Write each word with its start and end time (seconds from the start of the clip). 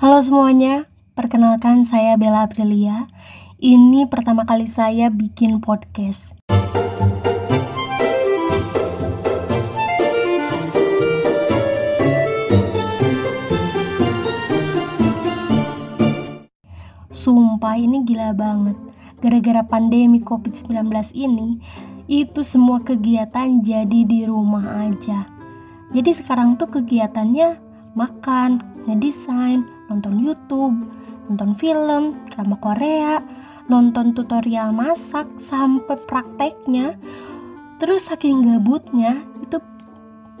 Halo 0.00 0.16
semuanya, 0.24 0.88
perkenalkan 1.12 1.84
saya 1.84 2.16
Bella 2.16 2.48
Aprilia. 2.48 3.04
Ini 3.60 4.08
pertama 4.08 4.48
kali 4.48 4.64
saya 4.64 5.12
bikin 5.12 5.60
podcast. 5.60 6.32
Sumpah 17.12 17.76
ini 17.76 18.00
gila 18.08 18.32
banget. 18.32 18.80
Gara-gara 19.20 19.60
pandemi 19.68 20.24
COVID-19 20.24 21.12
ini, 21.12 21.60
itu 22.08 22.40
semua 22.40 22.80
kegiatan 22.80 23.60
jadi 23.60 24.08
di 24.08 24.24
rumah 24.24 24.80
aja. 24.80 25.28
Jadi 25.92 26.16
sekarang 26.16 26.56
tuh 26.56 26.72
kegiatannya 26.72 27.60
makan, 27.92 28.64
ngedesain, 28.88 29.79
nonton 29.90 30.22
YouTube, 30.22 30.86
nonton 31.26 31.58
film, 31.58 32.16
drama 32.30 32.56
Korea, 32.62 33.18
nonton 33.66 34.14
tutorial 34.14 34.70
masak 34.70 35.26
sampai 35.36 35.98
prakteknya. 36.06 36.94
Terus 37.82 38.08
saking 38.08 38.46
gabutnya 38.46 39.20
itu 39.42 39.58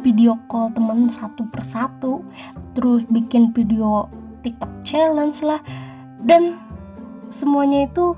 video 0.00 0.38
call 0.48 0.72
temen 0.72 1.10
satu 1.10 1.44
persatu, 1.50 2.24
terus 2.72 3.04
bikin 3.10 3.52
video 3.52 4.08
TikTok 4.40 4.72
challenge 4.86 5.44
lah, 5.44 5.60
dan 6.24 6.56
semuanya 7.28 7.84
itu 7.84 8.16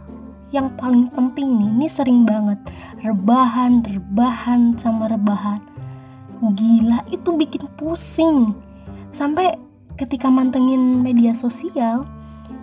yang 0.53 0.69
paling 0.77 1.09
penting 1.11 1.59
nih, 1.59 1.71
ini 1.73 1.89
sering 1.89 2.29
banget 2.29 2.61
rebahan, 3.01 3.81
rebahan 3.83 4.77
sama 4.77 5.09
rebahan. 5.09 5.65
Gila, 6.43 7.07
itu 7.09 7.31
bikin 7.39 7.65
pusing. 7.79 8.53
Sampai 9.15 9.57
ketika 10.03 10.27
mantengin 10.27 10.99
media 10.99 11.31
sosial 11.31 12.03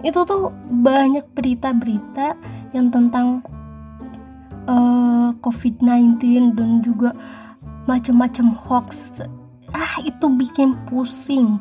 itu 0.03 0.20
tuh 0.27 0.52
banyak 0.84 1.23
berita-berita 1.31 2.35
yang 2.75 2.91
tentang 2.91 3.39
uh, 4.67 4.75
eh, 4.75 5.30
COVID-19 5.39 6.19
dan 6.59 6.83
juga 6.83 7.16
macam-macam 7.88 8.53
hoax. 8.67 9.23
Ah 9.72 10.03
itu 10.03 10.27
bikin 10.36 10.75
pusing. 10.91 11.58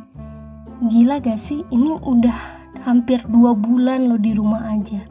Gila 0.91 1.23
gak 1.23 1.39
sih? 1.39 1.63
Ini 1.71 1.99
udah 2.03 2.39
hampir 2.87 3.23
dua 3.27 3.55
bulan 3.55 4.11
lo 4.11 4.19
di 4.19 4.35
rumah 4.35 4.71
aja. 4.71 5.03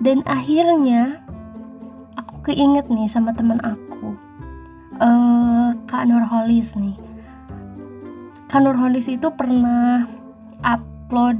Dan 0.00 0.24
akhirnya 0.28 1.22
aku 2.16 2.52
keinget 2.52 2.88
nih 2.88 3.08
sama 3.08 3.32
teman 3.34 3.58
aku 3.64 3.88
uh, 5.02 5.70
Kak 5.86 6.06
Nurholis 6.06 6.74
nih 6.74 7.07
Kak 8.48 8.64
Nurholis 8.64 9.04
itu 9.12 9.28
pernah 9.36 10.08
upload 10.64 11.36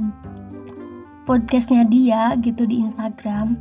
podcastnya 1.25 1.81
dia 1.89 2.37
gitu 2.37 2.69
di 2.69 2.85
Instagram. 2.85 3.57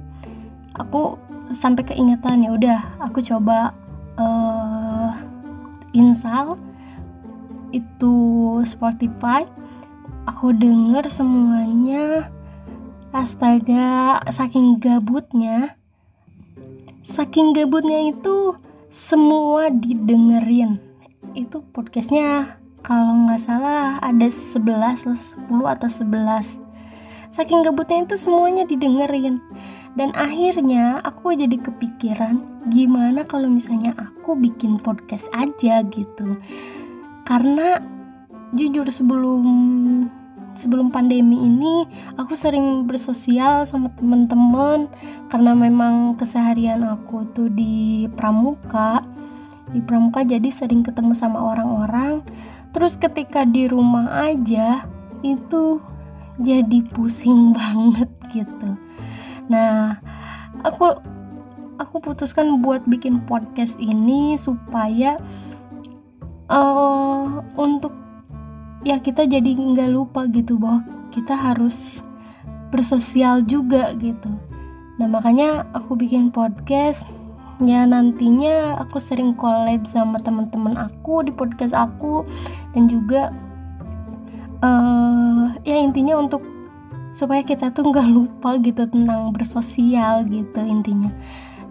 Aku 0.77 1.17
sampai 1.49 1.81
keingetan 1.89 2.45
ya 2.45 2.53
udah 2.53 2.81
aku 3.01 3.25
coba 3.25 3.73
uh, 4.21 5.17
install 5.97 6.61
itu 7.73 8.15
Spotify. 8.69 9.49
Aku 10.29 10.53
denger 10.53 11.09
semuanya. 11.09 12.29
Astaga 13.17 14.21
saking 14.29 14.77
gabutnya 14.77 15.79
saking 17.09 17.57
gabutnya 17.57 18.13
itu 18.13 18.53
semua 18.93 19.73
didengerin. 19.73 20.77
Itu 21.33 21.65
podcastnya 21.73 22.58
kalau 22.89 23.29
nggak 23.29 23.45
salah 23.45 24.01
ada 24.01 24.33
11 24.33 25.05
10 25.05 25.45
atau 25.69 25.89
11 25.93 26.69
saking 27.29 27.65
gabutnya 27.65 28.09
itu 28.09 28.17
semuanya 28.17 28.65
didengerin. 28.65 29.41
Dan 29.97 30.15
akhirnya 30.15 31.03
aku 31.03 31.35
jadi 31.35 31.59
kepikiran 31.59 32.39
gimana 32.71 33.27
kalau 33.27 33.51
misalnya 33.51 33.97
aku 33.99 34.39
bikin 34.39 34.79
podcast 34.79 35.27
aja 35.35 35.83
gitu. 35.91 36.39
Karena 37.27 37.83
jujur 38.55 38.87
sebelum 38.89 39.45
sebelum 40.55 40.91
pandemi 40.91 41.39
ini 41.47 41.87
aku 42.15 42.39
sering 42.39 42.87
bersosial 42.87 43.67
sama 43.67 43.91
temen-temen. 43.99 44.87
Karena 45.27 45.53
memang 45.53 46.15
keseharian 46.15 46.87
aku 46.87 47.27
tuh 47.35 47.51
di 47.51 48.07
pramuka 48.15 49.03
di 49.73 49.81
pramuka 49.85 50.25
jadi 50.25 50.49
sering 50.49 50.85
ketemu 50.85 51.13
sama 51.13 51.41
orang-orang. 51.41 52.25
Terus 52.73 52.97
ketika 53.01 53.49
di 53.49 53.69
rumah 53.69 54.29
aja 54.29 54.85
itu 55.25 55.81
jadi 56.39 56.79
pusing 56.95 57.53
banget 57.59 58.11
gitu. 58.33 58.71
Nah 59.51 59.99
aku 60.63 61.01
aku 61.79 61.97
putuskan 62.03 62.61
buat 62.61 62.85
bikin 62.87 63.23
podcast 63.25 63.79
ini 63.79 64.35
supaya 64.35 65.17
uh, 66.51 67.41
untuk 67.55 67.95
ya 68.87 68.99
kita 69.03 69.27
jadi 69.27 69.51
nggak 69.55 69.91
lupa 69.91 70.27
gitu 70.31 70.59
bahwa 70.59 70.85
kita 71.11 71.35
harus 71.35 72.03
bersosial 72.69 73.43
juga 73.45 73.97
gitu. 73.97 74.29
Nah 75.01 75.07
makanya 75.09 75.65
aku 75.73 75.95
bikin 75.97 76.29
podcast 76.35 77.07
ya 77.59 77.83
nantinya 77.87 78.79
aku 78.79 79.03
sering 79.03 79.35
collab 79.35 79.83
sama 79.83 80.23
teman-teman 80.23 80.79
aku 80.79 81.27
di 81.27 81.33
podcast 81.35 81.75
aku. 81.75 82.23
Dan 82.75 82.87
juga 82.87 83.35
uh, 84.63 85.55
ya 85.67 85.77
intinya 85.83 86.19
untuk 86.19 86.43
supaya 87.15 87.43
kita 87.43 87.75
tuh 87.75 87.91
nggak 87.91 88.09
lupa 88.15 88.63
gitu 88.63 88.87
tentang 88.87 89.35
bersosial 89.35 90.23
gitu 90.31 90.61
intinya. 90.63 91.11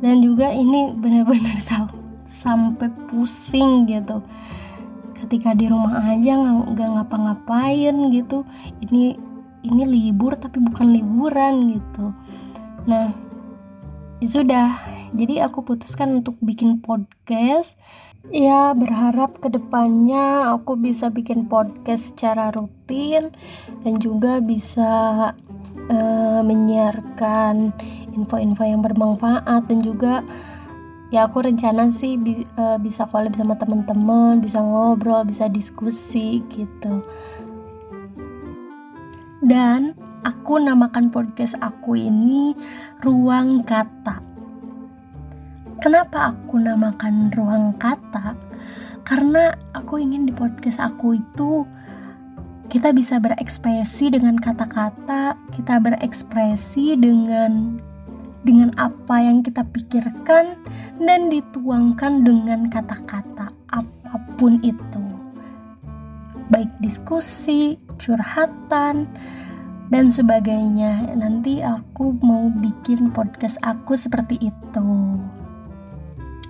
Dan 0.04 0.20
juga 0.20 0.52
ini 0.52 0.92
benar-benar 0.94 1.58
sam 1.64 1.88
sampai 2.28 2.92
pusing 3.08 3.88
gitu. 3.88 4.20
Ketika 5.18 5.58
di 5.58 5.72
rumah 5.72 6.04
aja 6.04 6.36
nggak 6.68 6.90
ngapa-ngapain 7.00 7.96
gitu. 8.12 8.44
Ini 8.84 9.18
ini 9.66 9.84
libur 9.88 10.36
tapi 10.36 10.60
bukan 10.62 10.94
liburan 10.94 11.80
gitu. 11.80 12.14
Nah 12.86 13.12
ya 14.18 14.28
sudah 14.28 14.97
jadi 15.16 15.48
aku 15.48 15.64
putuskan 15.64 16.24
untuk 16.24 16.36
bikin 16.44 16.84
podcast. 16.84 17.80
Ya 18.28 18.76
berharap 18.76 19.40
ke 19.40 19.48
depannya 19.48 20.52
aku 20.52 20.76
bisa 20.76 21.08
bikin 21.08 21.48
podcast 21.48 22.12
secara 22.12 22.52
rutin 22.52 23.32
dan 23.88 23.94
juga 24.04 24.44
bisa 24.44 24.92
uh, 25.88 26.42
menyiarkan 26.44 27.72
info-info 28.20 28.68
yang 28.68 28.84
bermanfaat 28.84 29.72
dan 29.72 29.80
juga 29.80 30.28
ya 31.08 31.24
aku 31.24 31.40
rencana 31.40 31.88
sih 31.96 32.20
bi 32.20 32.44
uh, 32.60 32.76
bisa 32.76 33.08
collab 33.08 33.32
sama 33.32 33.56
teman-teman 33.56 34.44
bisa 34.44 34.60
ngobrol 34.60 35.24
bisa 35.24 35.48
diskusi 35.48 36.44
gitu. 36.52 37.00
Dan 39.40 39.96
aku 40.28 40.60
namakan 40.60 41.08
podcast 41.16 41.56
aku 41.64 41.96
ini 41.96 42.52
ruang 43.00 43.64
kata 43.64 44.27
Kenapa 45.78 46.34
aku 46.34 46.58
namakan 46.58 47.30
ruang 47.38 47.78
kata? 47.78 48.34
Karena 49.06 49.54
aku 49.78 50.02
ingin 50.02 50.26
di 50.26 50.34
podcast 50.34 50.82
aku 50.82 51.22
itu 51.22 51.64
kita 52.68 52.92
bisa 52.92 53.22
berekspresi 53.22 54.12
dengan 54.12 54.36
kata-kata, 54.42 55.38
kita 55.54 55.80
berekspresi 55.80 56.98
dengan 57.00 57.78
dengan 58.42 58.74
apa 58.82 59.22
yang 59.22 59.46
kita 59.46 59.62
pikirkan 59.70 60.58
dan 60.98 61.30
dituangkan 61.30 62.26
dengan 62.26 62.68
kata-kata 62.74 63.54
apa 63.70 64.14
pun 64.36 64.58
itu. 64.66 65.06
Baik 66.50 66.72
diskusi, 66.82 67.78
curhatan, 68.02 69.06
dan 69.92 70.12
sebagainya. 70.12 71.16
Nanti 71.16 71.64
aku 71.64 72.16
mau 72.24 72.52
bikin 72.52 73.12
podcast 73.12 73.60
aku 73.64 73.96
seperti 73.96 74.40
itu. 74.42 74.90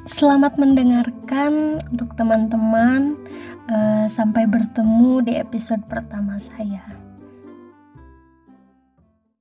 Selamat 0.07 0.56
mendengarkan 0.56 1.83
untuk 1.92 2.15
teman-teman. 2.15 3.19
Uh, 3.68 4.07
sampai 4.07 4.48
bertemu 4.48 5.19
di 5.27 5.33
episode 5.36 5.83
pertama 5.92 6.39
saya. 6.39 6.96